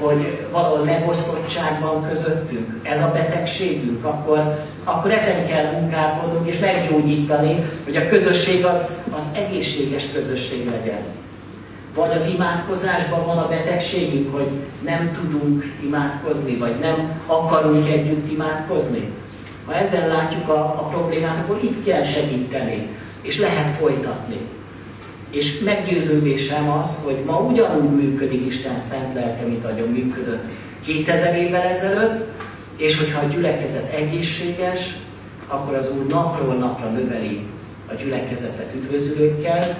[0.00, 7.96] hogy valahol megosztottságban közöttünk, ez a betegségünk, akkor, akkor ezen kell munkálkodnunk és meggyógyítani, hogy
[7.96, 11.00] a közösség az, az egészséges közösség legyen.
[11.96, 14.48] Vagy az imádkozásban van a betegségünk, hogy
[14.84, 19.12] nem tudunk imádkozni, vagy nem akarunk együtt imádkozni.
[19.66, 22.88] Ha ezzel látjuk a, a problémát, akkor itt kell segíteni,
[23.22, 24.38] és lehet folytatni.
[25.30, 30.44] És meggyőződésem az, hogy ma ugyanúgy működik Isten szent lelke, mint ahogyan működött
[30.84, 32.24] 2000 évvel ezelőtt,
[32.76, 34.96] és hogyha a gyülekezet egészséges,
[35.46, 37.46] akkor az Úr napról napra növeli
[37.90, 39.76] a gyülekezetet üdvözlőkkel,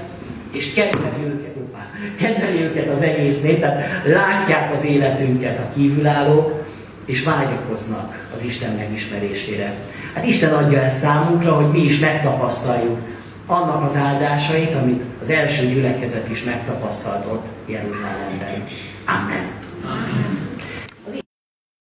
[0.53, 1.87] és kedveli őket, opá,
[2.19, 6.65] kedveli őket az egész nép, tehát látják az életünket a kívülállók,
[7.05, 9.75] és vágyakoznak az Isten megismerésére.
[10.15, 12.99] Hát Isten adja ezt számunkra, hogy mi is megtapasztaljuk
[13.47, 18.65] annak az áldásait, amit az első gyülekezet is megtapasztaltott Jeruzsálemben.
[19.05, 20.36] Amen.